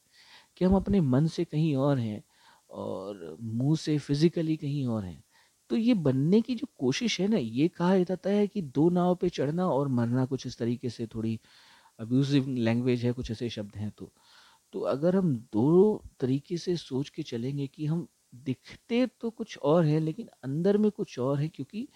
कि 0.57 0.65
हम 0.65 0.75
अपने 0.75 1.01
मन 1.03 1.27
से 1.29 1.45
कहीं 1.45 1.75
और 1.77 1.99
हैं, 1.99 2.23
और 2.71 3.37
मुँह 3.41 3.77
से 3.77 3.97
फिज़िकली 3.99 4.57
कहीं 4.57 4.85
और 4.87 5.05
हैं। 5.05 5.23
तो 5.69 5.77
ये 5.77 5.93
बनने 5.95 6.41
की 6.41 6.55
जो 6.55 6.67
कोशिश 6.79 7.19
है 7.21 7.27
ना, 7.27 7.37
ये 7.37 7.67
कहा 7.69 7.97
जाता 7.99 8.29
है 8.31 8.47
कि 8.47 8.61
दो 8.63 8.89
नाव 8.91 9.15
पे 9.15 9.29
चढ़ना 9.31 9.67
और 9.69 9.87
मरना 9.89 10.25
कुछ 10.25 10.47
इस 10.47 10.57
तरीके 10.59 10.89
से 10.91 11.07
थोड़ी 11.07 11.39
अब्यूज़िव 12.01 12.47
लैंग्वेज 12.49 13.05
है, 13.05 13.11
कुछ 13.13 13.31
ऐसे 13.31 13.49
शब्द 13.49 13.75
हैं 13.75 13.91
तो। 13.97 14.11
तो 14.73 14.79
अगर 14.87 15.15
हम 15.15 15.35
दो 15.53 16.03
तरीके 16.19 16.57
से 16.57 16.75
सोच 16.77 17.09
के 17.09 17.23
चलेंगे 17.23 17.67
कि 17.67 17.85
हम 17.85 18.07
दिखते 18.37 19.05
तो 19.21 19.29
कुछ 19.31 19.57
और 19.59 19.85
है, 19.85 19.99
लेकिन 19.99 20.27
अंदर 20.43 20.77
में 20.77 20.89
कुछ 20.91 21.17
और 21.19 21.39
है, 21.39 21.47
क्योंकि 21.49 21.87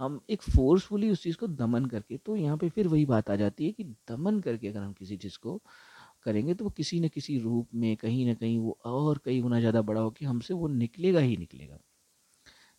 हम 0.00 0.20
एक 0.30 0.42
फोर्सफुली 0.44 1.10
उस 1.10 1.22
चीज़ 1.22 1.36
को 1.36 1.46
दमन 1.48 1.84
करके 1.86 2.16
तो 2.18 2.36
यहाँ 2.36 2.56
पे 2.58 2.68
फिर 2.70 2.88
वही 2.88 3.04
बात 3.06 3.30
आ 3.30 3.36
जाती 3.36 3.66
है 3.66 3.72
कि 3.72 3.84
दमन 4.10 4.40
करके 4.40 4.68
अगर 4.68 4.80
हम 4.80 4.92
किसी 4.92 5.16
चीज़ 5.16 5.38
को 5.38 5.60
करेंगे 6.24 6.54
तो 6.54 6.64
वो 6.64 6.70
किसी 6.70 7.00
न 7.00 7.08
किसी 7.08 7.38
रूप 7.38 7.68
में, 7.74 7.96
कहीं 7.96 8.26
ना 8.26 8.34
कहीं 8.34 8.58
वो 8.58 8.78
और 8.86 9.20
कई 9.24 9.40
गुना 9.40 9.60
ज़्यादा 9.60 9.82
बड़ा 9.82 10.00
हो 10.00 10.10
कि 10.10 10.24
हमसे 10.24 10.54
वो 10.54 10.68
निकलेगा 10.68 11.20
ही 11.20 11.36
निकलेगा। 11.36 11.78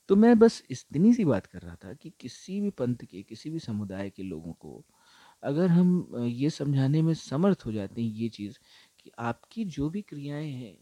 तो 0.09 0.15
मैं 0.15 0.37
बस 0.39 0.61
इतनी 0.71 1.13
सी 1.13 1.25
बात 1.25 1.45
कर 1.47 1.61
रहा 1.61 1.75
था 1.75 1.93
कि 1.93 2.11
किसी 2.19 2.59
भी 2.61 2.69
पंथ 2.71 3.05
के, 3.05 3.21
किसी 3.23 3.49
भी 3.49 3.59
समुदाय 3.59 4.09
के 4.09 4.23
लोगों 4.23 4.53
को 4.53 4.83
अगर 5.43 5.67
हम 5.69 6.23
ये 6.25 6.49
समझाने 6.49 7.01
में 7.01 7.13
समर्थ 7.13 7.65
हो 7.65 7.71
जाते 7.71 8.01
हैं 8.01 8.09
ये 8.11 8.29
चीज़ 8.29 8.57
कि 8.99 9.11
आपकी 9.19 9.65
जो 9.67 9.89
भी 9.89 10.01
क्रियाएँ 10.03 10.51
हैं, 10.51 10.77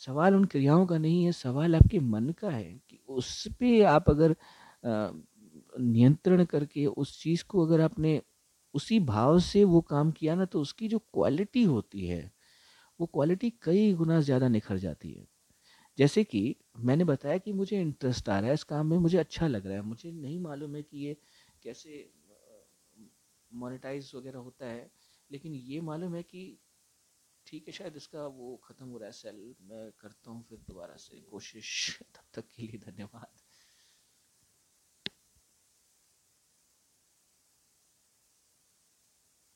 सवाल 0.00 0.34
उन 0.34 0.44
क्रियाओं 0.46 0.86
का 0.86 0.98
नहीं 0.98 1.24
है, 1.24 1.32
सवाल 1.32 1.76
आपके 1.76 2.00
मन 2.00 2.28
का 2.38 2.50
है 2.50 2.64
कि 2.90 2.98
उस 3.10 3.46
पे 3.60 3.80
आप 3.86 4.10
अगर 4.10 4.36
नियंत्रण 5.74 6.44
करके 6.44 6.86
उस 6.86 7.20
चीज़ 7.22 7.44
को 7.48 7.66
अगर 7.66 7.80
आपने 7.80 8.20
उसी 8.74 8.98
भाव 9.02 9.38
से 9.40 9.64
वो 9.64 9.80
काम 9.82 10.10
किया 10.12 10.34
ना 10.34 10.44
तो 10.46 10.60
उसकी 10.60 10.88
जो 10.88 10.98
क्वालिटी 10.98 11.62
होती 11.64 12.06
है, 12.06 12.30
वो 13.00 13.06
क्वालिटी 13.06 13.50
कई 13.62 13.92
गुना 13.94 14.20
ज़्यादा 14.20 14.48
निखर 14.48 14.78
जाती 14.78 15.12
है। 15.12 15.26
जैसे 15.98 16.24
कि 16.24 16.56
मैंने 16.80 17.04
बताया 17.04 17.38
कि 17.38 17.52
मुझे 17.52 17.80
इंटरेस्ट 17.80 18.28
आ 18.28 18.38
रहा 18.38 18.48
है 18.48 18.54
इस 18.54 18.64
काम 18.64 18.86
में, 18.86 18.98
मुझे 18.98 19.18
अच्छा 19.18 19.46
लग 19.48 19.66
रहा 19.66 19.76
है, 19.76 19.82
मुझे 19.82 20.10
नहीं 20.12 20.38
मालूम 20.40 20.76
है 20.76 20.82
कि 20.82 21.06
ये 21.06 21.16
कैसे 21.64 22.08
मोनेटाइज 23.54 24.10
वगैरह 24.14 24.38
होता 24.38 24.66
है, 24.66 24.90
लेकिन 25.30 25.54
ये 25.54 25.80
मालूम 25.80 26.14
है 26.14 26.22
कि 26.22 26.58
ठीक 27.46 27.66
है, 27.68 27.72
शायद 27.72 27.96
इसका 27.96 28.26
वो 28.26 28.56
ख़त्म 28.64 28.86
हो 28.86 28.98
रहा 28.98 29.06
है 29.06 29.12
सेल 29.12 29.54
मैं 29.62 29.90
करता 30.00 30.30
हूँ 30.30 30.42
फिर 30.42 30.58
दोबारा 30.58 30.96
से, 30.96 31.20
कोशिश, 31.20 32.00
तब 32.14 32.24
तक 32.34 32.48
के 32.56 32.62
लिए 32.62 32.78